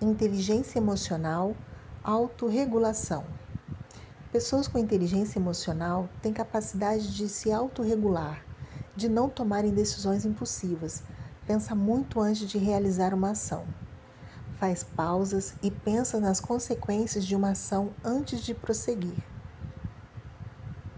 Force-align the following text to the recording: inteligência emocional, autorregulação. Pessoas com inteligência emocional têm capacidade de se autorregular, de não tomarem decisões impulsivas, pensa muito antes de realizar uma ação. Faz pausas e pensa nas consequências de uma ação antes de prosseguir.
inteligência 0.00 0.78
emocional, 0.78 1.54
autorregulação. 2.02 3.24
Pessoas 4.32 4.66
com 4.66 4.78
inteligência 4.78 5.38
emocional 5.38 6.08
têm 6.22 6.32
capacidade 6.32 7.14
de 7.14 7.28
se 7.28 7.52
autorregular, 7.52 8.46
de 8.96 9.08
não 9.08 9.28
tomarem 9.28 9.74
decisões 9.74 10.24
impulsivas, 10.24 11.02
pensa 11.46 11.74
muito 11.74 12.20
antes 12.20 12.48
de 12.48 12.56
realizar 12.56 13.12
uma 13.12 13.32
ação. 13.32 13.68
Faz 14.54 14.82
pausas 14.82 15.54
e 15.62 15.70
pensa 15.70 16.18
nas 16.18 16.40
consequências 16.40 17.24
de 17.24 17.36
uma 17.36 17.50
ação 17.50 17.94
antes 18.02 18.40
de 18.40 18.54
prosseguir. 18.54 19.18